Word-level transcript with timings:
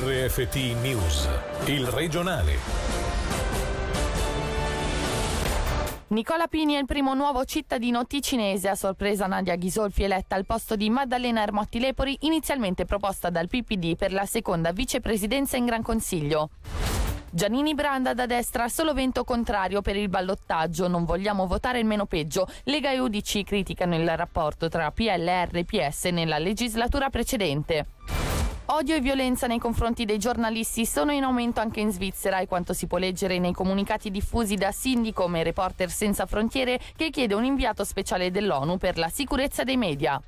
RFT 0.00 0.54
News, 0.80 1.28
il 1.64 1.84
regionale. 1.88 2.56
Nicola 6.08 6.46
Pini 6.46 6.74
è 6.74 6.78
il 6.78 6.84
primo 6.84 7.14
nuovo 7.14 7.44
cittadino 7.44 8.06
ticinese 8.06 8.68
a 8.68 8.76
sorpresa 8.76 9.26
Nadia 9.26 9.56
Ghisolfi 9.56 10.04
eletta 10.04 10.36
al 10.36 10.46
posto 10.46 10.76
di 10.76 10.88
Maddalena 10.88 11.42
Ermotti 11.42 11.80
Lepori, 11.80 12.16
inizialmente 12.20 12.84
proposta 12.84 13.28
dal 13.28 13.48
PPD 13.48 13.96
per 13.96 14.12
la 14.12 14.24
seconda 14.24 14.70
vicepresidenza 14.70 15.56
in 15.56 15.64
Gran 15.64 15.82
Consiglio. 15.82 16.50
Giannini 17.30 17.74
Branda 17.74 18.14
da 18.14 18.26
destra, 18.26 18.68
solo 18.68 18.94
vento 18.94 19.24
contrario 19.24 19.82
per 19.82 19.96
il 19.96 20.08
ballottaggio, 20.08 20.86
non 20.86 21.06
vogliamo 21.06 21.48
votare 21.48 21.80
il 21.80 21.86
meno 21.86 22.06
peggio. 22.06 22.46
Lega 22.64 22.92
e 22.92 23.00
UDC 23.00 23.42
criticano 23.42 23.96
il 23.96 24.08
rapporto 24.16 24.68
tra 24.68 24.92
PLR 24.92 25.56
e 25.56 25.64
PS 25.64 26.04
nella 26.04 26.38
legislatura 26.38 27.10
precedente. 27.10 27.86
Odio 28.70 28.96
e 28.96 29.00
violenza 29.00 29.46
nei 29.46 29.58
confronti 29.58 30.04
dei 30.04 30.18
giornalisti 30.18 30.84
sono 30.84 31.10
in 31.10 31.22
aumento 31.22 31.58
anche 31.58 31.80
in 31.80 31.90
Svizzera 31.90 32.40
e 32.40 32.46
quanto 32.46 32.74
si 32.74 32.86
può 32.86 32.98
leggere 32.98 33.38
nei 33.38 33.52
comunicati 33.52 34.10
diffusi 34.10 34.56
da 34.56 34.72
sindi 34.72 35.14
come 35.14 35.42
Reporter 35.42 35.88
Senza 35.88 36.26
Frontiere 36.26 36.78
che 36.94 37.08
chiede 37.08 37.32
un 37.32 37.44
inviato 37.44 37.82
speciale 37.82 38.30
dell'ONU 38.30 38.76
per 38.76 38.98
la 38.98 39.08
sicurezza 39.08 39.64
dei 39.64 39.78
media. 39.78 40.20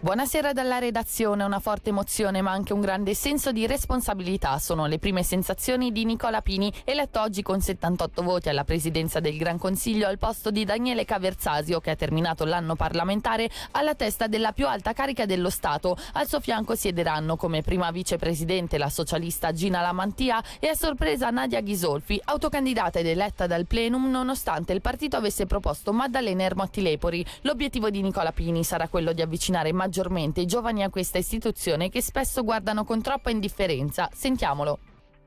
Buonasera 0.00 0.52
dalla 0.52 0.78
redazione, 0.78 1.42
una 1.42 1.58
forte 1.58 1.88
emozione 1.88 2.40
ma 2.40 2.52
anche 2.52 2.72
un 2.72 2.80
grande 2.80 3.14
senso 3.14 3.50
di 3.50 3.66
responsabilità 3.66 4.56
sono 4.60 4.86
le 4.86 5.00
prime 5.00 5.24
sensazioni 5.24 5.90
di 5.90 6.04
Nicola 6.04 6.40
Pini, 6.40 6.72
eletto 6.84 7.20
oggi 7.20 7.42
con 7.42 7.60
78 7.60 8.22
voti 8.22 8.48
alla 8.48 8.62
presidenza 8.62 9.18
del 9.18 9.36
Gran 9.36 9.58
Consiglio 9.58 10.06
al 10.06 10.16
posto 10.16 10.52
di 10.52 10.64
Daniele 10.64 11.04
Caverzasio 11.04 11.80
che 11.80 11.90
ha 11.90 11.96
terminato 11.96 12.44
l'anno 12.44 12.76
parlamentare 12.76 13.50
alla 13.72 13.96
testa 13.96 14.28
della 14.28 14.52
più 14.52 14.68
alta 14.68 14.92
carica 14.92 15.26
dello 15.26 15.50
Stato. 15.50 15.96
Al 16.12 16.28
suo 16.28 16.38
fianco 16.38 16.76
siederanno 16.76 17.34
come 17.34 17.62
prima 17.62 17.90
vicepresidente 17.90 18.78
la 18.78 18.90
socialista 18.90 19.50
Gina 19.50 19.80
Lamantia 19.80 20.40
e 20.60 20.68
a 20.68 20.74
sorpresa 20.74 21.30
Nadia 21.30 21.60
Ghisolfi, 21.60 22.20
autocandidata 22.26 23.00
ed 23.00 23.08
eletta 23.08 23.48
dal 23.48 23.66
plenum 23.66 24.08
nonostante 24.08 24.72
il 24.72 24.80
partito 24.80 25.16
avesse 25.16 25.46
proposto 25.46 25.92
Maddalena 25.92 26.44
Ermotti 26.44 26.82
Lepori. 26.82 27.26
L'obiettivo 27.40 27.90
di 27.90 28.00
Nicola 28.00 28.30
Pini 28.30 28.62
sarà 28.62 28.86
quello 28.86 29.12
di 29.12 29.22
avvicinare 29.22 29.72
maggiormente 29.72 29.86
maggiormente 29.88 30.42
i 30.42 30.46
giovani 30.46 30.82
a 30.82 30.90
questa 30.90 31.16
istituzione 31.16 31.88
che 31.88 32.02
spesso 32.02 32.44
guardano 32.44 32.84
con 32.84 33.00
troppa 33.00 33.30
indifferenza. 33.30 34.10
Sentiamolo. 34.12 34.78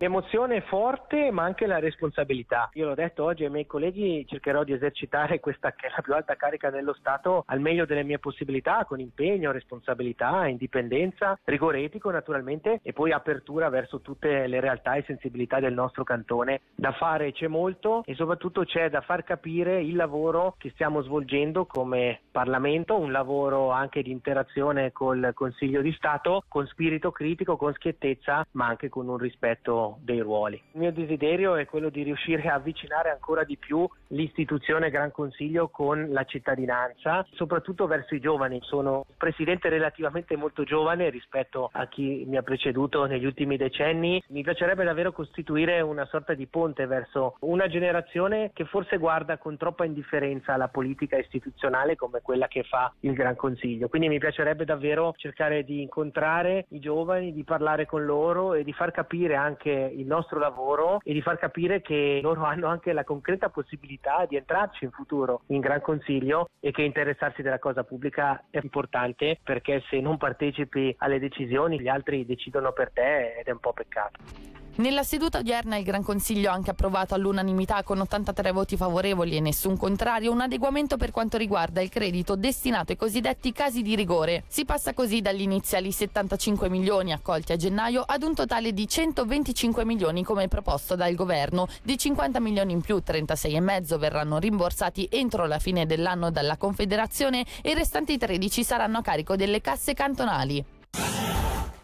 L'emozione 0.01 0.55
è 0.55 0.61
forte, 0.61 1.29
ma 1.29 1.43
anche 1.43 1.67
la 1.67 1.77
responsabilità. 1.77 2.71
Io 2.73 2.87
l'ho 2.87 2.95
detto 2.95 3.23
oggi 3.23 3.43
ai 3.43 3.51
miei 3.51 3.67
colleghi, 3.67 4.25
cercherò 4.27 4.63
di 4.63 4.73
esercitare 4.73 5.39
questa 5.39 5.73
che 5.73 5.85
è 5.85 5.91
la 5.95 6.01
più 6.01 6.15
alta 6.15 6.35
carica 6.35 6.71
dello 6.71 6.93
Stato 6.93 7.43
al 7.45 7.59
meglio 7.59 7.85
delle 7.85 8.01
mie 8.01 8.17
possibilità, 8.17 8.83
con 8.85 8.99
impegno, 8.99 9.51
responsabilità, 9.51 10.47
indipendenza, 10.47 11.37
rigore 11.43 11.83
etico 11.83 12.09
naturalmente 12.09 12.79
e 12.81 12.93
poi 12.93 13.11
apertura 13.11 13.69
verso 13.69 14.01
tutte 14.01 14.47
le 14.47 14.59
realtà 14.59 14.95
e 14.95 15.03
sensibilità 15.03 15.59
del 15.59 15.75
nostro 15.75 16.03
cantone. 16.03 16.61
Da 16.73 16.93
fare 16.93 17.31
c'è 17.31 17.45
molto 17.45 18.01
e 18.03 18.15
soprattutto 18.15 18.63
c'è 18.63 18.89
da 18.89 19.01
far 19.01 19.23
capire 19.23 19.83
il 19.83 19.95
lavoro 19.95 20.55
che 20.57 20.71
stiamo 20.71 21.03
svolgendo 21.03 21.67
come 21.67 22.21
Parlamento, 22.31 22.97
un 22.97 23.11
lavoro 23.11 23.69
anche 23.69 24.01
di 24.01 24.09
interazione 24.09 24.91
col 24.91 25.29
Consiglio 25.35 25.81
di 25.81 25.93
Stato, 25.93 26.43
con 26.47 26.65
spirito 26.65 27.11
critico, 27.11 27.55
con 27.55 27.71
schiettezza, 27.73 28.47
ma 28.53 28.65
anche 28.65 28.89
con 28.89 29.07
un 29.07 29.17
rispetto 29.17 29.89
dei 29.99 30.19
ruoli. 30.19 30.61
Il 30.73 30.79
mio 30.79 30.91
desiderio 30.91 31.55
è 31.55 31.65
quello 31.65 31.89
di 31.89 32.03
riuscire 32.03 32.47
a 32.49 32.55
avvicinare 32.55 33.09
ancora 33.09 33.43
di 33.43 33.57
più 33.57 33.87
l'istituzione 34.07 34.89
Gran 34.89 35.11
Consiglio 35.11 35.69
con 35.69 36.09
la 36.11 36.23
cittadinanza, 36.23 37.25
soprattutto 37.33 37.87
verso 37.87 38.15
i 38.15 38.19
giovani. 38.19 38.59
Sono 38.61 39.05
presidente 39.17 39.69
relativamente 39.69 40.35
molto 40.35 40.63
giovane 40.63 41.09
rispetto 41.09 41.69
a 41.71 41.87
chi 41.87 42.23
mi 42.27 42.37
ha 42.37 42.43
preceduto 42.43 43.05
negli 43.05 43.25
ultimi 43.25 43.57
decenni. 43.57 44.21
Mi 44.27 44.43
piacerebbe 44.43 44.83
davvero 44.83 45.11
costituire 45.11 45.81
una 45.81 46.05
sorta 46.05 46.33
di 46.33 46.47
ponte 46.47 46.85
verso 46.85 47.35
una 47.41 47.67
generazione 47.67 48.51
che 48.53 48.65
forse 48.65 48.97
guarda 48.97 49.37
con 49.37 49.57
troppa 49.57 49.85
indifferenza 49.85 50.53
alla 50.53 50.67
politica 50.67 51.17
istituzionale 51.17 51.95
come 51.95 52.21
quella 52.21 52.47
che 52.47 52.63
fa 52.63 52.93
il 53.01 53.13
Gran 53.13 53.35
Consiglio. 53.35 53.87
Quindi 53.87 54.09
mi 54.09 54.19
piacerebbe 54.19 54.65
davvero 54.65 55.13
cercare 55.17 55.63
di 55.63 55.81
incontrare 55.81 56.65
i 56.69 56.79
giovani, 56.79 57.33
di 57.33 57.43
parlare 57.43 57.85
con 57.85 58.05
loro 58.05 58.53
e 58.53 58.63
di 58.63 58.73
far 58.73 58.91
capire 58.91 59.35
anche 59.35 59.80
il 59.85 60.05
nostro 60.05 60.39
lavoro 60.39 60.99
e 61.03 61.13
di 61.13 61.21
far 61.21 61.37
capire 61.37 61.81
che 61.81 62.19
loro 62.21 62.43
hanno 62.43 62.67
anche 62.67 62.93
la 62.93 63.03
concreta 63.03 63.49
possibilità 63.49 64.25
di 64.27 64.35
entrarci 64.35 64.85
in 64.85 64.91
futuro 64.91 65.41
in 65.47 65.59
Gran 65.59 65.81
Consiglio 65.81 66.49
e 66.59 66.71
che 66.71 66.83
interessarsi 66.83 67.41
della 67.41 67.59
cosa 67.59 67.83
pubblica 67.83 68.45
è 68.49 68.59
importante 68.61 69.39
perché 69.43 69.83
se 69.89 69.99
non 69.99 70.17
partecipi 70.17 70.93
alle 70.99 71.19
decisioni 71.19 71.79
gli 71.79 71.87
altri 71.87 72.25
decidono 72.25 72.71
per 72.71 72.91
te 72.91 73.39
ed 73.39 73.47
è 73.47 73.51
un 73.51 73.59
po' 73.59 73.73
peccato. 73.73 74.60
Nella 74.73 75.03
seduta 75.03 75.39
odierna 75.39 75.75
il 75.75 75.83
Gran 75.83 76.01
Consiglio 76.01 76.49
ha 76.49 76.53
anche 76.53 76.69
approvato 76.69 77.13
all'unanimità 77.13 77.83
con 77.83 77.99
83 77.99 78.51
voti 78.51 78.77
favorevoli 78.77 79.35
e 79.35 79.41
nessun 79.41 79.75
contrario 79.75 80.31
un 80.31 80.39
adeguamento 80.39 80.95
per 80.95 81.11
quanto 81.11 81.35
riguarda 81.35 81.81
il 81.81 81.89
credito 81.89 82.37
destinato 82.37 82.93
ai 82.93 82.97
cosiddetti 82.97 83.51
casi 83.51 83.81
di 83.81 83.95
rigore. 83.95 84.45
Si 84.47 84.63
passa 84.63 84.93
così 84.93 85.19
dagli 85.19 85.41
iniziali 85.41 85.91
75 85.91 86.69
milioni 86.69 87.11
accolti 87.11 87.51
a 87.51 87.57
gennaio 87.57 88.01
ad 88.01 88.23
un 88.23 88.33
totale 88.33 88.73
di 88.73 88.87
125 88.87 89.83
milioni 89.83 90.23
come 90.23 90.47
proposto 90.47 90.95
dal 90.95 91.15
governo. 91.15 91.67
Di 91.83 91.97
50 91.97 92.39
milioni 92.39 92.71
in 92.71 92.79
più, 92.79 93.03
36,5 93.05 93.97
verranno 93.97 94.39
rimborsati 94.39 95.05
entro 95.11 95.47
la 95.47 95.59
fine 95.59 95.85
dell'anno 95.85 96.31
dalla 96.31 96.55
Confederazione 96.55 97.45
e 97.61 97.71
i 97.71 97.75
restanti 97.75 98.17
13 98.17 98.63
saranno 98.63 98.99
a 98.99 99.01
carico 99.01 99.35
delle 99.35 99.59
casse 99.59 99.93
cantonali. 99.93 100.79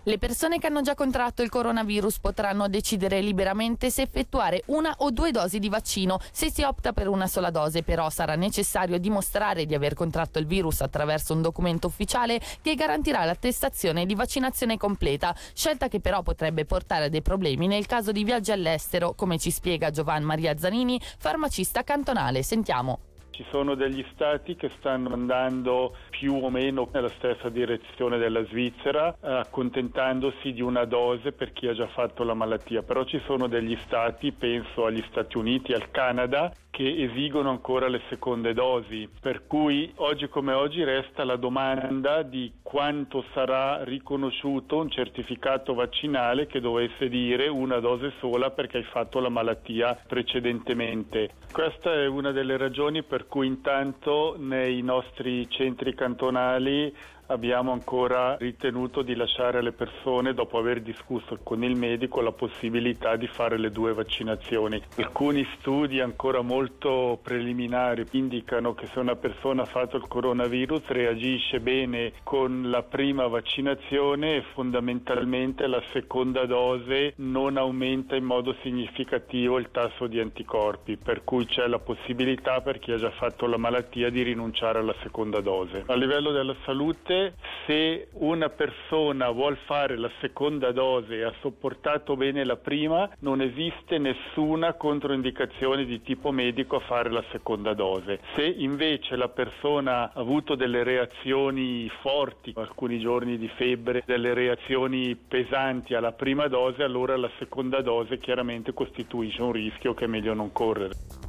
Le 0.07 0.17
persone 0.17 0.57
che 0.57 0.67
hanno 0.67 0.79
già 0.79 0.95
contratto 0.95 1.41
il 1.41 1.49
coronavirus 1.49 2.19
potranno 2.19 2.69
decidere 2.69 3.19
liberamente 3.19 3.89
se 3.89 4.03
effettuare 4.03 4.63
una 4.67 4.95
o 4.99 5.11
due 5.11 5.31
dosi 5.31 5.59
di 5.59 5.67
vaccino. 5.67 6.21
Se 6.31 6.49
si 6.49 6.63
opta 6.63 6.93
per 6.93 7.09
una 7.09 7.27
sola 7.27 7.49
dose, 7.49 7.83
però, 7.83 8.09
sarà 8.09 8.35
necessario 8.35 8.99
dimostrare 8.99 9.65
di 9.65 9.75
aver 9.75 9.95
contratto 9.95 10.39
il 10.39 10.45
virus 10.45 10.79
attraverso 10.79 11.33
un 11.33 11.41
documento 11.41 11.87
ufficiale 11.87 12.39
che 12.61 12.75
garantirà 12.75 13.25
l'attestazione 13.25 14.05
di 14.05 14.15
vaccinazione 14.15 14.77
completa, 14.77 15.35
scelta 15.53 15.89
che 15.89 15.99
però 15.99 16.21
potrebbe 16.21 16.63
portare 16.63 17.07
a 17.07 17.09
dei 17.09 17.21
problemi 17.21 17.67
nel 17.67 17.85
caso 17.85 18.13
di 18.13 18.23
viaggi 18.23 18.53
all'estero, 18.53 19.13
come 19.13 19.37
ci 19.37 19.51
spiega 19.51 19.91
Giovan 19.91 20.23
Maria 20.23 20.57
Zanini, 20.57 21.01
farmacista 21.17 21.83
cantonale. 21.83 22.43
Sentiamo. 22.43 23.06
Ci 23.37 23.45
sono 23.51 23.75
degli 23.75 24.03
stati 24.13 24.55
che 24.55 24.71
stanno 24.79 25.13
andando 25.13 25.95
più 26.09 26.43
o 26.43 26.49
meno 26.49 26.89
nella 26.91 27.11
stessa 27.17 27.49
direzione 27.49 28.17
della 28.17 28.43
Svizzera, 28.45 29.15
accontentandosi 29.21 30.53
di 30.53 30.61
una 30.63 30.85
dose 30.85 31.33
per 31.33 31.53
chi 31.53 31.67
ha 31.67 31.75
già 31.75 31.85
fatto 31.85 32.23
la 32.23 32.33
malattia, 32.33 32.81
però 32.81 33.03
ci 33.03 33.21
sono 33.27 33.45
degli 33.45 33.77
stati, 33.85 34.31
penso 34.31 34.85
agli 34.85 35.03
Stati 35.09 35.37
Uniti, 35.37 35.71
al 35.73 35.91
Canada, 35.91 36.51
che 36.77 36.95
esigono 37.09 37.49
ancora 37.49 37.87
le 37.87 38.01
seconde 38.07 38.53
dosi, 38.53 39.09
per 39.19 39.47
cui 39.47 39.91
oggi 39.95 40.27
come 40.27 40.53
oggi 40.53 40.83
resta 40.83 41.23
la 41.23 41.35
domanda 41.35 42.21
di 42.21 42.51
quanto 42.61 43.23
sarà 43.33 43.83
riconosciuto 43.83 44.77
un 44.77 44.89
certificato 44.89 45.73
vaccinale 45.73 46.45
che 46.45 46.59
dovesse 46.59 47.09
dire 47.09 47.47
una 47.47 47.79
dose 47.79 48.13
sola 48.19 48.51
perché 48.51 48.77
hai 48.77 48.83
fatto 48.83 49.19
la 49.19 49.29
malattia 49.29 49.99
precedentemente. 50.07 51.31
Questa 51.51 51.91
è 51.91 52.05
una 52.05 52.31
delle 52.31 52.57
ragioni 52.57 53.01
per 53.01 53.26
cui 53.27 53.47
intanto 53.47 54.35
nei 54.37 54.81
nostri 54.81 55.49
centri 55.49 55.93
cantonali 55.93 56.93
abbiamo 57.27 57.71
ancora 57.71 58.35
ritenuto 58.37 59.01
di 59.01 59.15
lasciare 59.15 59.59
alle 59.59 59.71
persone, 59.71 60.33
dopo 60.33 60.57
aver 60.57 60.81
discusso 60.81 61.37
con 61.43 61.63
il 61.63 61.75
medico, 61.75 62.21
la 62.21 62.31
possibilità 62.31 63.15
di 63.15 63.27
fare 63.27 63.57
le 63.57 63.71
due 63.71 63.93
vaccinazioni. 63.93 64.81
Alcuni 64.97 65.47
studi 65.57 65.99
ancora 65.99 66.41
molto 66.41 67.19
preliminari 67.21 68.05
indicano 68.11 68.73
che 68.73 68.87
se 68.87 68.99
una 68.99 69.15
persona 69.15 69.63
ha 69.63 69.65
fatto 69.65 69.97
il 69.97 70.07
coronavirus 70.07 70.87
reagisce 70.87 71.59
bene 71.59 72.13
con 72.23 72.69
la 72.69 72.83
prima 72.83 73.27
vaccinazione 73.27 74.35
e 74.35 74.43
fondamentalmente 74.53 75.67
la 75.67 75.81
seconda 75.91 76.45
dose 76.45 77.13
non 77.17 77.57
aumenta 77.57 78.15
in 78.15 78.23
modo 78.23 78.55
significativo 78.61 79.57
il 79.57 79.69
tasso 79.71 80.07
di 80.07 80.19
anticorpi, 80.19 80.97
per 80.97 81.23
cui 81.23 81.45
c'è 81.45 81.67
la 81.67 81.79
possibilità 81.79 82.61
per 82.61 82.79
chi 82.79 82.91
ha 82.91 82.97
già 82.97 83.11
fatto 83.11 83.45
la 83.45 83.57
malattia 83.57 84.09
di 84.09 84.21
rinunciare 84.23 84.79
alla 84.79 84.95
seconda 85.01 85.41
dose. 85.41 85.83
A 85.87 85.95
livello 85.95 86.31
della 86.31 86.55
salute 86.65 87.16
se 87.65 88.07
una 88.13 88.49
persona 88.49 89.29
vuol 89.29 89.57
fare 89.65 89.97
la 89.97 90.09
seconda 90.21 90.71
dose 90.71 91.15
e 91.15 91.23
ha 91.23 91.33
sopportato 91.41 92.15
bene 92.15 92.43
la 92.43 92.55
prima, 92.55 93.09
non 93.19 93.41
esiste 93.41 93.97
nessuna 93.97 94.73
controindicazione 94.73 95.85
di 95.85 96.01
tipo 96.01 96.31
medico 96.31 96.77
a 96.77 96.81
fare 96.81 97.09
la 97.11 97.23
seconda 97.31 97.73
dose. 97.73 98.19
Se 98.35 98.45
invece 98.45 99.15
la 99.15 99.29
persona 99.29 100.03
ha 100.03 100.11
avuto 100.13 100.55
delle 100.55 100.83
reazioni 100.83 101.89
forti, 102.01 102.53
alcuni 102.55 102.99
giorni 102.99 103.37
di 103.37 103.49
febbre, 103.55 104.03
delle 104.05 104.33
reazioni 104.33 105.15
pesanti 105.15 105.93
alla 105.93 106.13
prima 106.13 106.47
dose, 106.47 106.83
allora 106.83 107.17
la 107.17 107.29
seconda 107.37 107.81
dose 107.81 108.17
chiaramente 108.17 108.73
costituisce 108.73 109.41
un 109.41 109.51
rischio 109.51 109.93
che 109.93 110.05
è 110.05 110.07
meglio 110.07 110.33
non 110.33 110.51
correre. 110.51 111.26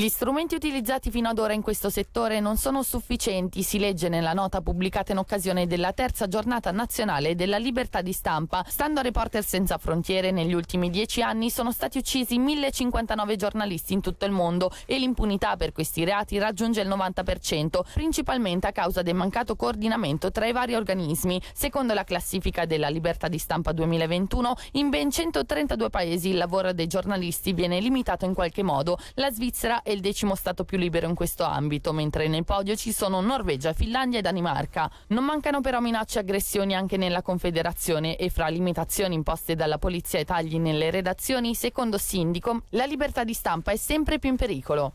Gli 0.00 0.08
strumenti 0.08 0.54
utilizzati 0.54 1.10
fino 1.10 1.28
ad 1.28 1.38
ora 1.38 1.52
in 1.52 1.60
questo 1.60 1.90
settore 1.90 2.40
non 2.40 2.56
sono 2.56 2.82
sufficienti, 2.82 3.62
si 3.62 3.78
legge 3.78 4.08
nella 4.08 4.32
nota 4.32 4.62
pubblicata 4.62 5.12
in 5.12 5.18
occasione 5.18 5.66
della 5.66 5.92
terza 5.92 6.26
giornata 6.26 6.70
nazionale 6.70 7.34
della 7.34 7.58
libertà 7.58 8.00
di 8.00 8.14
stampa. 8.14 8.64
Stando 8.66 9.00
a 9.00 9.02
Reporter 9.02 9.44
Senza 9.44 9.76
Frontiere, 9.76 10.30
negli 10.30 10.54
ultimi 10.54 10.88
dieci 10.88 11.20
anni 11.20 11.50
sono 11.50 11.70
stati 11.70 11.98
uccisi 11.98 12.38
1059 12.38 13.36
giornalisti 13.36 13.92
in 13.92 14.00
tutto 14.00 14.24
il 14.24 14.30
mondo 14.30 14.70
e 14.86 14.98
l'impunità 14.98 15.56
per 15.56 15.72
questi 15.72 16.02
reati 16.02 16.38
raggiunge 16.38 16.80
il 16.80 16.88
90%, 16.88 17.80
principalmente 17.92 18.68
a 18.68 18.72
causa 18.72 19.02
del 19.02 19.14
mancato 19.14 19.54
coordinamento 19.54 20.30
tra 20.30 20.46
i 20.46 20.52
vari 20.52 20.76
organismi. 20.76 21.38
Secondo 21.52 21.92
la 21.92 22.04
classifica 22.04 22.64
della 22.64 22.88
libertà 22.88 23.28
di 23.28 23.36
stampa 23.36 23.72
2021, 23.72 24.54
in 24.72 24.88
ben 24.88 25.10
132 25.10 25.90
paesi 25.90 26.30
il 26.30 26.38
lavoro 26.38 26.72
dei 26.72 26.86
giornalisti 26.86 27.52
viene 27.52 27.78
limitato 27.80 28.24
in 28.24 28.32
qualche 28.32 28.62
modo. 28.62 28.96
La 29.16 29.30
Svizzera 29.30 29.82
è 29.90 29.94
il 29.94 30.00
decimo 30.00 30.34
stato 30.34 30.64
più 30.64 30.78
libero 30.78 31.08
in 31.08 31.14
questo 31.14 31.44
ambito, 31.44 31.92
mentre 31.92 32.28
nel 32.28 32.44
podio 32.44 32.76
ci 32.76 32.92
sono 32.92 33.20
Norvegia, 33.20 33.72
Finlandia 33.72 34.18
e 34.18 34.22
Danimarca. 34.22 34.90
Non 35.08 35.24
mancano 35.24 35.60
però 35.60 35.80
minacce 35.80 36.18
e 36.18 36.22
aggressioni 36.22 36.74
anche 36.74 36.96
nella 36.96 37.22
Confederazione 37.22 38.16
e 38.16 38.30
fra 38.30 38.48
limitazioni 38.48 39.14
imposte 39.14 39.54
dalla 39.54 39.78
polizia 39.78 40.18
e 40.18 40.24
tagli 40.24 40.58
nelle 40.58 40.90
redazioni, 40.90 41.54
secondo 41.54 41.98
Sindicom, 41.98 42.62
la 42.70 42.84
libertà 42.84 43.24
di 43.24 43.34
stampa 43.34 43.72
è 43.72 43.76
sempre 43.76 44.18
più 44.18 44.30
in 44.30 44.36
pericolo. 44.36 44.94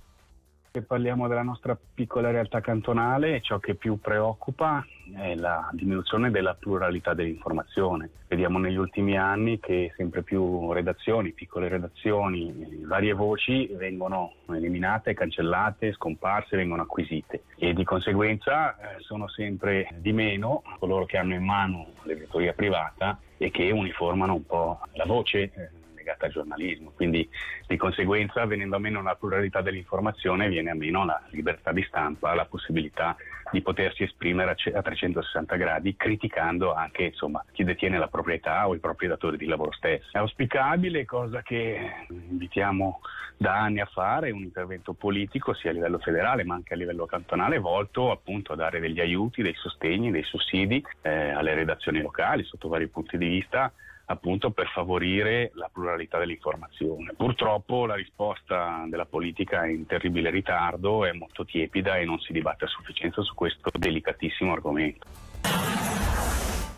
Se 0.75 0.81
parliamo 0.81 1.29
della 1.29 1.41
nostra 1.41 1.79
piccola 1.93 2.31
realtà 2.31 2.59
cantonale, 2.59 3.39
ciò 3.39 3.59
che 3.59 3.75
più 3.75 3.97
preoccupa 3.97 4.85
è 5.15 5.33
la 5.35 5.69
diminuzione 5.71 6.31
della 6.31 6.53
pluralità 6.53 7.13
dell'informazione. 7.13 8.09
Vediamo 8.27 8.59
negli 8.59 8.75
ultimi 8.75 9.17
anni 9.17 9.57
che 9.61 9.93
sempre 9.95 10.21
più 10.21 10.73
redazioni, 10.73 11.31
piccole 11.31 11.69
redazioni, 11.69 12.81
varie 12.85 13.13
voci 13.13 13.67
vengono 13.67 14.33
eliminate, 14.49 15.13
cancellate, 15.13 15.93
scomparse, 15.93 16.57
vengono 16.57 16.81
acquisite 16.81 17.43
e 17.55 17.73
di 17.73 17.85
conseguenza 17.85 18.75
eh, 18.75 18.99
sono 18.99 19.29
sempre 19.29 19.87
di 19.99 20.11
meno 20.11 20.61
coloro 20.77 21.05
che 21.05 21.15
hanno 21.15 21.35
in 21.35 21.45
mano 21.45 21.91
l'editoria 22.03 22.51
privata 22.51 23.17
e 23.37 23.49
che 23.49 23.71
uniformano 23.71 24.33
un 24.33 24.45
po' 24.45 24.79
la 24.93 25.05
voce 25.05 25.39
eh, 25.39 25.69
legata 26.15 26.25
al 26.25 26.31
giornalismo. 26.31 26.91
Quindi 26.95 27.29
di 27.67 27.77
conseguenza 27.77 28.45
venendo 28.45 28.77
a 28.77 28.79
meno 28.79 29.01
la 29.01 29.15
pluralità 29.15 29.61
dell'informazione 29.61 30.47
viene 30.47 30.71
a 30.71 30.75
meno 30.75 31.05
la 31.05 31.21
libertà 31.29 31.71
di 31.71 31.83
stampa, 31.83 32.33
la 32.33 32.45
possibilità 32.45 33.15
di 33.51 33.61
potersi 33.61 34.03
esprimere 34.03 34.55
a 34.73 34.81
360 34.81 35.55
gradi 35.55 35.95
criticando 35.95 36.73
anche 36.73 37.03
insomma, 37.03 37.43
chi 37.51 37.63
detiene 37.63 37.99
la 37.99 38.07
proprietà 38.07 38.67
o 38.67 38.73
i 38.73 38.79
propri 38.79 39.07
datori 39.07 39.37
di 39.37 39.45
lavoro 39.45 39.71
stessi. 39.71 40.07
È 40.11 40.17
auspicabile, 40.17 41.05
cosa 41.05 41.41
che 41.41 42.05
invitiamo 42.09 43.01
da 43.37 43.59
anni 43.59 43.81
a 43.81 43.85
fare, 43.85 44.31
un 44.31 44.41
intervento 44.41 44.93
politico 44.93 45.53
sia 45.53 45.69
a 45.69 45.73
livello 45.73 45.99
federale 45.99 46.45
ma 46.45 46.55
anche 46.55 46.73
a 46.73 46.77
livello 46.77 47.05
cantonale 47.05 47.59
volto 47.59 48.11
appunto 48.11 48.53
a 48.53 48.55
dare 48.55 48.79
degli 48.79 48.99
aiuti, 48.99 49.41
dei 49.41 49.55
sostegni, 49.55 50.09
dei 50.09 50.23
sussidi 50.23 50.83
eh, 51.01 51.31
alle 51.31 51.53
redazioni 51.53 52.01
locali 52.01 52.43
sotto 52.45 52.69
vari 52.69 52.87
punti 52.87 53.17
di 53.17 53.27
vista 53.27 53.71
appunto 54.05 54.51
per 54.51 54.67
favorire 54.69 55.51
la 55.55 55.69
pluralità 55.71 56.17
dell'informazione. 56.19 57.13
Purtroppo 57.15 57.85
la 57.85 57.95
risposta 57.95 58.85
della 58.87 59.05
politica 59.05 59.63
è 59.63 59.69
in 59.69 59.85
terribile 59.85 60.29
ritardo, 60.29 61.05
è 61.05 61.11
molto 61.11 61.45
tiepida 61.45 61.97
e 61.97 62.05
non 62.05 62.19
si 62.19 62.33
dibatte 62.33 62.65
a 62.65 62.67
sufficienza 62.67 63.21
su 63.21 63.33
questo 63.33 63.69
delicatissimo 63.73 64.51
argomento. 64.51 65.07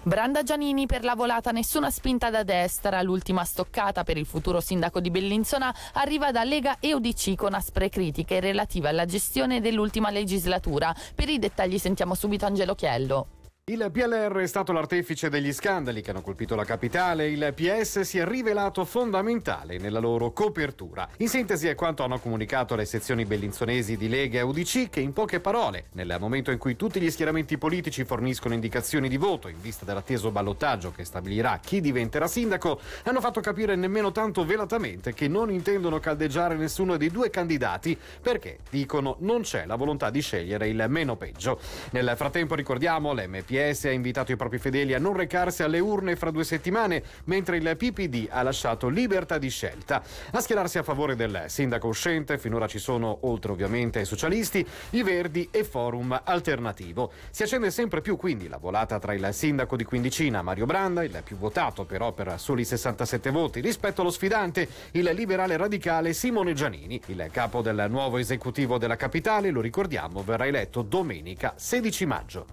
Branda 0.07 0.41
Giannini 0.41 0.85
per 0.85 1.03
la 1.03 1.15
volata 1.15 1.51
nessuna 1.51 1.89
spinta 1.89 2.29
da 2.29 2.43
destra, 2.43 3.01
l'ultima 3.01 3.43
stoccata 3.43 4.05
per 4.05 4.15
il 4.15 4.25
futuro 4.25 4.61
sindaco 4.61 5.01
di 5.01 5.11
Bellinzona 5.11 5.75
arriva 5.95 6.31
da 6.31 6.45
Lega 6.45 6.79
e 6.79 6.93
UDC 6.93 7.35
con 7.35 7.53
aspre 7.53 7.89
critiche 7.89 8.39
relative 8.39 8.87
alla 8.87 9.03
gestione 9.03 9.59
dell'ultima 9.59 10.09
legislatura. 10.09 10.95
Per 11.13 11.27
i 11.27 11.39
dettagli 11.39 11.77
sentiamo 11.77 12.13
subito 12.13 12.45
Angelo 12.45 12.73
Chiello. 12.73 13.36
Il 13.69 13.89
PLR 13.91 14.37
è 14.37 14.47
stato 14.47 14.71
l'artefice 14.71 15.27
degli 15.27 15.51
scandali 15.51 15.99
che 15.99 16.11
hanno 16.11 16.21
colpito 16.21 16.55
la 16.55 16.63
capitale. 16.63 17.27
Il 17.27 17.51
PS 17.53 17.99
si 17.99 18.17
è 18.17 18.25
rivelato 18.25 18.85
fondamentale 18.85 19.77
nella 19.77 19.99
loro 19.99 20.31
copertura. 20.31 21.05
In 21.17 21.27
sintesi 21.27 21.67
è 21.67 21.75
quanto 21.75 22.01
hanno 22.05 22.17
comunicato 22.17 22.75
le 22.75 22.85
sezioni 22.85 23.25
bellinzonesi 23.25 23.97
di 23.97 24.07
Lega 24.07 24.39
e 24.39 24.43
UDC 24.43 24.89
che 24.89 25.01
in 25.01 25.11
poche 25.11 25.41
parole, 25.41 25.87
nel 25.95 26.15
momento 26.17 26.51
in 26.51 26.57
cui 26.57 26.77
tutti 26.77 27.01
gli 27.01 27.11
schieramenti 27.11 27.57
politici 27.57 28.05
forniscono 28.05 28.53
indicazioni 28.53 29.09
di 29.09 29.17
voto 29.17 29.49
in 29.49 29.59
vista 29.59 29.83
dell'atteso 29.83 30.31
ballottaggio 30.31 30.93
che 30.93 31.03
stabilirà 31.03 31.59
chi 31.61 31.81
diventerà 31.81 32.27
sindaco, 32.27 32.79
hanno 33.03 33.19
fatto 33.19 33.41
capire 33.41 33.75
nemmeno 33.75 34.13
tanto 34.13 34.45
velatamente 34.45 35.13
che 35.13 35.27
non 35.27 35.51
intendono 35.51 35.99
caldeggiare 35.99 36.55
nessuno 36.55 36.95
dei 36.95 37.11
due 37.11 37.29
candidati 37.29 37.99
perché, 38.21 38.59
dicono, 38.69 39.17
non 39.19 39.41
c'è 39.41 39.65
la 39.65 39.75
volontà 39.75 40.09
di 40.09 40.21
scegliere 40.21 40.69
il 40.69 40.85
meno 40.87 41.17
peggio. 41.17 41.59
Nel 41.91 42.13
frattempo 42.15 42.55
ricordiamo 42.55 43.11
l'MPS 43.11 43.55
PS 43.57 43.85
ha 43.85 43.91
invitato 43.91 44.31
i 44.31 44.35
propri 44.35 44.59
fedeli 44.59 44.93
a 44.93 44.99
non 44.99 45.13
recarsi 45.13 45.63
alle 45.63 45.79
urne 45.79 46.15
fra 46.15 46.29
due 46.29 46.43
settimane, 46.43 47.01
mentre 47.25 47.57
il 47.57 47.75
PPD 47.75 48.27
ha 48.29 48.43
lasciato 48.43 48.87
libertà 48.87 49.37
di 49.37 49.49
scelta. 49.49 50.03
A 50.31 50.39
schierarsi 50.39 50.77
a 50.77 50.83
favore 50.83 51.15
del 51.15 51.45
sindaco 51.47 51.87
uscente, 51.87 52.37
finora 52.37 52.67
ci 52.67 52.77
sono, 52.77 53.19
oltre 53.21 53.51
ovviamente 53.51 53.99
ai 53.99 54.05
socialisti, 54.05 54.65
i 54.91 55.01
Verdi 55.01 55.47
e 55.51 55.63
Forum 55.63 56.21
Alternativo. 56.23 57.11
Si 57.31 57.43
accende 57.43 57.71
sempre 57.71 58.01
più 58.01 58.15
quindi 58.15 58.47
la 58.47 58.57
volata 58.57 58.99
tra 58.99 59.13
il 59.13 59.29
sindaco 59.31 59.75
di 59.75 59.83
Quindicina, 59.83 60.41
Mario 60.43 60.65
Branda, 60.65 61.03
il 61.03 61.21
più 61.23 61.37
votato 61.37 61.85
però 61.85 62.11
per 62.11 62.35
soli 62.37 62.63
67 62.63 63.31
voti, 63.31 63.59
rispetto 63.59 64.01
allo 64.01 64.11
sfidante, 64.11 64.67
il 64.91 65.09
liberale 65.13 65.57
radicale 65.57 66.13
Simone 66.13 66.53
Giannini. 66.53 67.01
Il 67.07 67.27
capo 67.31 67.61
del 67.61 67.87
nuovo 67.89 68.17
esecutivo 68.17 68.77
della 68.77 68.95
capitale, 68.95 69.49
lo 69.49 69.61
ricordiamo, 69.61 70.21
verrà 70.21 70.45
eletto 70.45 70.81
domenica 70.83 71.53
16 71.55 72.05
maggio. 72.05 72.45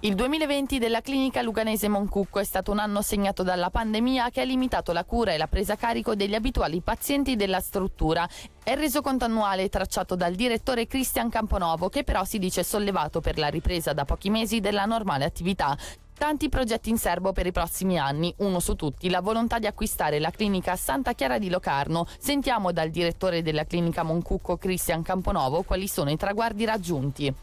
Il 0.00 0.14
2020 0.14 0.78
della 0.78 1.00
clinica 1.00 1.40
luganese 1.40 1.88
Moncucco 1.88 2.38
è 2.38 2.44
stato 2.44 2.70
un 2.70 2.78
anno 2.78 3.00
segnato 3.00 3.42
dalla 3.42 3.70
pandemia 3.70 4.28
che 4.28 4.42
ha 4.42 4.44
limitato 4.44 4.92
la 4.92 5.04
cura 5.04 5.32
e 5.32 5.38
la 5.38 5.46
presa 5.46 5.72
a 5.72 5.76
carico 5.76 6.14
degli 6.14 6.34
abituali 6.34 6.82
pazienti 6.82 7.34
della 7.34 7.60
struttura. 7.60 8.28
È 8.62 8.72
il 8.72 8.76
resoconto 8.76 9.24
annuale 9.24 9.70
tracciato 9.70 10.14
dal 10.14 10.34
direttore 10.34 10.86
Cristian 10.86 11.30
Camponovo 11.30 11.88
che 11.88 12.04
però 12.04 12.24
si 12.24 12.38
dice 12.38 12.62
sollevato 12.62 13.22
per 13.22 13.38
la 13.38 13.48
ripresa 13.48 13.94
da 13.94 14.04
pochi 14.04 14.28
mesi 14.28 14.60
della 14.60 14.84
normale 14.84 15.24
attività. 15.24 15.74
Tanti 16.12 16.50
progetti 16.50 16.90
in 16.90 16.98
serbo 16.98 17.32
per 17.32 17.46
i 17.46 17.52
prossimi 17.52 17.98
anni, 17.98 18.34
uno 18.38 18.60
su 18.60 18.74
tutti 18.74 19.08
la 19.08 19.22
volontà 19.22 19.58
di 19.58 19.66
acquistare 19.66 20.18
la 20.18 20.30
clinica 20.30 20.76
Santa 20.76 21.14
Chiara 21.14 21.38
di 21.38 21.48
Locarno. 21.48 22.06
Sentiamo 22.18 22.70
dal 22.70 22.90
direttore 22.90 23.40
della 23.40 23.64
clinica 23.64 24.02
Moncucco 24.02 24.58
Cristian 24.58 25.02
Camponovo 25.02 25.62
quali 25.62 25.88
sono 25.88 26.10
i 26.10 26.16
traguardi 26.16 26.66
raggiunti. 26.66 27.34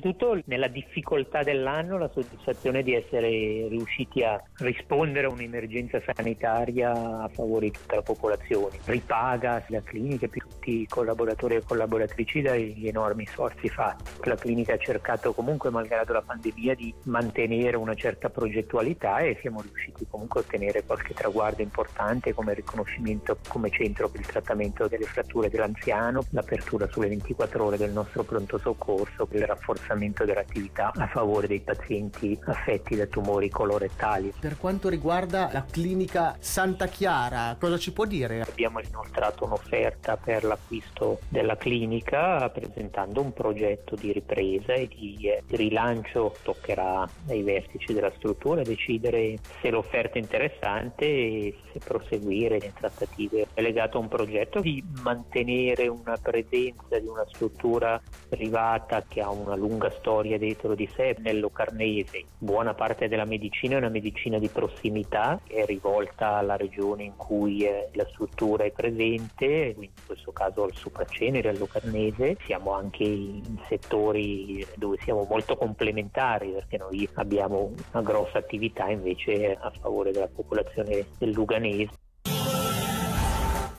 Tutto 0.00 0.38
nella 0.46 0.66
difficoltà 0.66 1.42
dell'anno 1.42 1.96
la 1.98 2.10
soddisfazione 2.12 2.82
di 2.82 2.94
essere 2.94 3.28
riusciti 3.68 4.22
a 4.22 4.42
rispondere 4.58 5.26
a 5.26 5.30
un'emergenza 5.30 6.02
sanitaria 6.04 7.22
a 7.22 7.28
favore 7.28 7.66
di 7.66 7.70
tutta 7.70 7.94
la 7.94 8.02
popolazione. 8.02 8.76
Ripaga 8.84 9.64
la 9.68 9.80
clinica 9.82 10.26
per 10.26 10.44
tutti 10.46 10.80
i 10.80 10.86
collaboratori 10.86 11.54
e 11.54 11.62
collaboratrici 11.62 12.42
dagli 12.42 12.86
enormi 12.88 13.24
sforzi 13.26 13.68
fatti. 13.68 14.28
La 14.28 14.34
clinica 14.34 14.74
ha 14.74 14.78
cercato 14.78 15.32
comunque, 15.32 15.70
malgrado 15.70 16.12
la 16.12 16.22
pandemia, 16.22 16.74
di 16.74 16.92
mantenere 17.04 17.76
una 17.76 17.94
certa 17.94 18.28
progettualità 18.28 19.20
e 19.20 19.38
siamo 19.40 19.62
riusciti 19.62 20.06
comunque 20.10 20.40
a 20.40 20.42
ottenere 20.42 20.84
qualche 20.84 21.14
traguardo 21.14 21.62
importante 21.62 22.34
come 22.34 22.52
riconoscimento 22.52 23.38
come 23.48 23.70
centro 23.70 24.08
per 24.08 24.20
il 24.20 24.26
trattamento 24.26 24.88
delle 24.88 25.04
fratture 25.04 25.48
dell'anziano, 25.48 26.24
l'apertura 26.30 26.88
sulle 26.90 27.08
24 27.08 27.64
ore 27.64 27.76
del 27.76 27.92
nostro 27.92 28.24
pronto 28.24 28.58
soccorso, 28.58 29.28
il 29.30 29.46
rafforzamento 29.46 29.83
rafforzamento 29.84 30.24
dell'attività 30.24 30.92
a 30.96 31.06
favore 31.06 31.46
dei 31.46 31.60
pazienti 31.60 32.38
affetti 32.44 32.96
da 32.96 33.06
tumori 33.06 33.50
colorettali. 33.50 34.32
Per 34.38 34.56
quanto 34.56 34.88
riguarda 34.88 35.50
la 35.52 35.64
clinica 35.70 36.36
Santa 36.38 36.86
Chiara, 36.86 37.56
cosa 37.60 37.76
ci 37.76 37.92
può 37.92 38.06
dire? 38.06 38.40
Abbiamo 38.40 38.80
inoltrato 38.80 39.44
un'offerta 39.44 40.16
per 40.16 40.44
l'acquisto 40.44 41.20
della 41.28 41.56
clinica 41.56 42.48
presentando 42.50 43.20
un 43.20 43.32
progetto 43.32 43.94
di 43.94 44.12
ripresa 44.12 44.72
e 44.72 44.88
di 44.88 45.28
eh, 45.28 45.42
rilancio. 45.48 46.34
Toccherà 46.42 47.08
ai 47.28 47.42
vertici 47.42 47.92
della 47.92 48.12
struttura 48.16 48.62
decidere 48.62 49.36
se 49.60 49.70
l'offerta 49.70 50.14
è 50.14 50.18
interessante 50.18 51.04
e 51.04 51.56
se 51.72 51.78
proseguire 51.78 52.58
le 52.58 52.72
trattative. 52.72 53.48
È 53.52 53.60
legato 53.60 53.98
a 53.98 54.00
un 54.00 54.08
progetto 54.08 54.60
di 54.60 54.82
mantenere 55.02 55.88
una 55.88 56.16
presenza 56.20 56.98
di 56.98 57.06
una 57.06 57.24
struttura 57.28 58.00
privata 58.28 59.04
che 59.06 59.20
ha 59.20 59.30
una 59.30 59.54
lunga 59.54 59.73
lunga 59.74 59.90
storia 59.90 60.38
dietro 60.38 60.76
di 60.76 60.88
sé 60.94 61.16
nello 61.18 61.50
carnese. 61.50 62.24
Buona 62.38 62.74
parte 62.74 63.08
della 63.08 63.24
medicina 63.24 63.74
è 63.74 63.78
una 63.78 63.88
medicina 63.88 64.38
di 64.38 64.48
prossimità, 64.48 65.40
è 65.46 65.64
rivolta 65.64 66.36
alla 66.36 66.56
regione 66.56 67.02
in 67.02 67.16
cui 67.16 67.66
la 67.92 68.06
struttura 68.10 68.64
è 68.64 68.70
presente, 68.70 69.74
quindi 69.74 69.92
in 69.96 70.06
questo 70.06 70.30
caso 70.30 70.62
al 70.62 70.74
Sopracenere, 70.74 71.48
al 71.48 71.58
Locarnese. 71.58 72.36
Siamo 72.44 72.72
anche 72.72 73.02
in 73.02 73.58
settori 73.68 74.64
dove 74.76 74.96
siamo 75.02 75.26
molto 75.28 75.56
complementari 75.56 76.52
perché 76.52 76.78
noi 76.78 77.08
abbiamo 77.14 77.72
una 77.92 78.02
grossa 78.02 78.38
attività 78.38 78.88
invece 78.88 79.56
a 79.58 79.70
favore 79.80 80.12
della 80.12 80.28
popolazione 80.28 81.06
del 81.18 81.30
Luganese. 81.30 82.03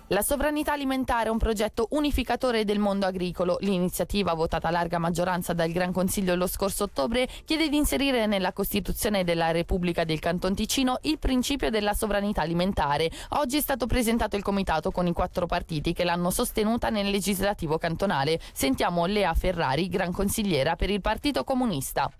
La 0.09 0.21
sovranità 0.21 0.73
alimentare 0.73 1.29
è 1.29 1.31
un 1.31 1.39
progetto 1.39 1.87
unificatore 1.91 2.63
del 2.63 2.77
mondo 2.77 3.07
agricolo. 3.07 3.57
L'iniziativa, 3.61 4.35
votata 4.35 4.67
a 4.67 4.71
larga 4.71 4.99
maggioranza 4.99 5.53
dal 5.53 5.71
Gran 5.71 5.91
Consiglio 5.91 6.35
lo 6.35 6.45
scorso 6.45 6.83
ottobre, 6.83 7.27
chiede 7.43 7.69
di 7.69 7.77
inserire 7.77 8.27
nella 8.27 8.53
Costituzione 8.53 9.23
della 9.23 9.49
Repubblica 9.49 10.03
del 10.03 10.19
Canton 10.19 10.53
Ticino 10.53 10.99
il 11.01 11.17
principio 11.17 11.71
della 11.71 11.95
sovranità 11.95 12.41
alimentare. 12.41 13.09
Oggi 13.29 13.57
è 13.57 13.61
stato 13.61 13.87
presentato 13.87 14.35
il 14.35 14.43
comitato 14.43 14.91
con 14.91 15.07
i 15.07 15.11
quattro 15.11 15.47
partiti 15.47 15.91
che 15.91 16.03
l'hanno 16.03 16.29
sostenuta 16.29 16.89
nel 16.89 17.09
legislativo 17.09 17.79
cantonale. 17.79 18.39
Sentiamo 18.53 19.07
Lea 19.07 19.33
Ferrari, 19.33 19.89
Gran 19.89 20.11
Consigliera 20.11 20.75
per 20.75 20.91
il 20.91 21.01
Partito 21.01 21.43
Comunista 21.43 22.11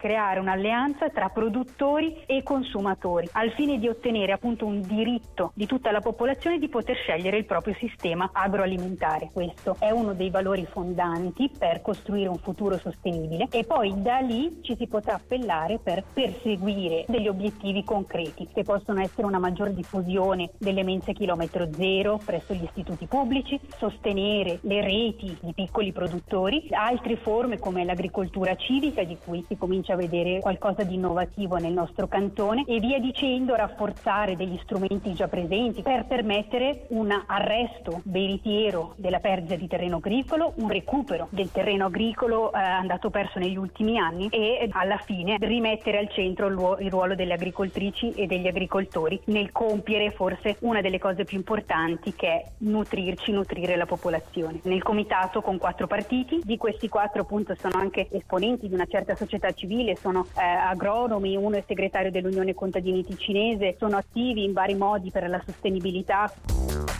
creare 0.00 0.40
un'alleanza 0.40 1.10
tra 1.10 1.28
produttori 1.28 2.22
e 2.24 2.42
consumatori 2.42 3.28
al 3.32 3.52
fine 3.52 3.78
di 3.78 3.86
ottenere 3.86 4.32
appunto 4.32 4.64
un 4.64 4.80
diritto 4.80 5.52
di 5.54 5.66
tutta 5.66 5.90
la 5.90 6.00
popolazione 6.00 6.58
di 6.58 6.70
poter 6.70 6.96
scegliere 6.96 7.36
il 7.36 7.44
proprio 7.44 7.74
sistema 7.74 8.30
agroalimentare. 8.32 9.28
Questo 9.30 9.76
è 9.78 9.90
uno 9.90 10.14
dei 10.14 10.30
valori 10.30 10.64
fondanti 10.64 11.50
per 11.56 11.82
costruire 11.82 12.30
un 12.30 12.38
futuro 12.38 12.78
sostenibile 12.78 13.48
e 13.50 13.64
poi 13.64 13.92
da 14.00 14.20
lì 14.20 14.60
ci 14.62 14.74
si 14.74 14.86
potrà 14.86 15.16
appellare 15.16 15.78
per 15.78 16.02
perseguire 16.14 17.04
degli 17.06 17.28
obiettivi 17.28 17.84
concreti 17.84 18.48
che 18.54 18.64
possono 18.64 19.02
essere 19.02 19.26
una 19.26 19.38
maggior 19.38 19.70
diffusione 19.70 20.50
delle 20.56 20.82
mense 20.82 21.12
chilometro 21.12 21.68
zero 21.74 22.18
presso 22.24 22.54
gli 22.54 22.64
istituti 22.64 23.04
pubblici, 23.04 23.60
sostenere 23.76 24.60
le 24.62 24.80
reti 24.80 25.36
di 25.42 25.52
piccoli 25.52 25.92
produttori, 25.92 26.68
altre 26.70 27.16
forme 27.16 27.58
come 27.58 27.84
l'agricoltura 27.84 28.54
civica 28.56 29.02
di 29.02 29.18
cui 29.22 29.44
si 29.46 29.58
comincia 29.58 29.88
a 29.92 29.96
vedere 29.96 30.40
qualcosa 30.40 30.82
di 30.82 30.94
innovativo 30.94 31.56
nel 31.56 31.72
nostro 31.72 32.06
cantone 32.06 32.64
e 32.66 32.78
via 32.78 32.98
dicendo 32.98 33.54
rafforzare 33.54 34.36
degli 34.36 34.58
strumenti 34.62 35.12
già 35.14 35.28
presenti 35.28 35.82
per 35.82 36.06
permettere 36.06 36.86
un 36.88 37.10
arresto 37.26 38.00
veritiero 38.04 38.94
della 38.96 39.20
perdita 39.20 39.56
di 39.56 39.66
terreno 39.66 39.96
agricolo, 39.96 40.52
un 40.56 40.68
recupero 40.68 41.28
del 41.30 41.50
terreno 41.50 41.86
agricolo 41.86 42.52
eh, 42.52 42.58
andato 42.58 43.10
perso 43.10 43.38
negli 43.38 43.56
ultimi 43.56 43.98
anni 43.98 44.28
e 44.28 44.68
alla 44.72 44.98
fine 44.98 45.36
rimettere 45.40 45.98
al 45.98 46.10
centro 46.10 46.46
il 46.78 46.90
ruolo 46.90 47.14
delle 47.14 47.34
agricoltrici 47.34 48.12
e 48.12 48.26
degli 48.26 48.46
agricoltori 48.46 49.20
nel 49.26 49.52
compiere 49.52 50.10
forse 50.10 50.56
una 50.60 50.80
delle 50.80 50.98
cose 50.98 51.24
più 51.24 51.36
importanti 51.36 52.14
che 52.14 52.28
è 52.28 52.44
nutrirci, 52.58 53.32
nutrire 53.32 53.76
la 53.76 53.86
popolazione. 53.86 54.60
Nel 54.64 54.82
comitato 54.82 55.40
con 55.40 55.58
quattro 55.58 55.86
partiti, 55.86 56.40
di 56.44 56.56
questi 56.56 56.88
quattro 56.88 57.22
appunto 57.22 57.54
sono 57.54 57.78
anche 57.78 58.08
esponenti 58.10 58.68
di 58.68 58.74
una 58.74 58.86
certa 58.86 59.14
società 59.14 59.52
civile 59.52 59.79
civile, 59.80 59.96
sono 60.00 60.26
eh, 60.36 60.42
agronomi, 60.42 61.36
uno 61.36 61.56
è 61.56 61.64
segretario 61.66 62.10
dell'Unione 62.10 62.54
Contadini 62.54 63.04
Ticinese, 63.04 63.76
sono 63.78 63.96
attivi 63.96 64.44
in 64.44 64.52
vari 64.52 64.74
modi 64.74 65.10
per 65.10 65.28
la 65.28 65.42
sostenibilità. 65.44 66.32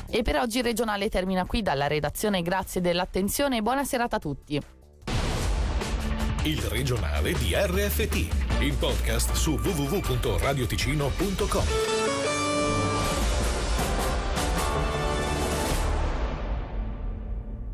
E 0.08 0.22
per 0.22 0.36
oggi 0.36 0.58
il 0.58 0.64
regionale 0.64 1.08
termina 1.08 1.44
qui 1.44 1.62
dalla 1.62 1.86
redazione. 1.86 2.42
Grazie 2.42 2.80
dell'attenzione 2.80 3.58
e 3.58 3.62
buona 3.62 3.84
serata 3.84 4.16
a 4.16 4.18
tutti. 4.18 4.60
Il 6.42 6.60
regionale 6.62 7.34
di 7.34 7.52
RFT, 7.54 8.62
il 8.62 8.74
podcast 8.78 9.34
su 9.34 9.58
www.radioticino.com. 9.62 11.99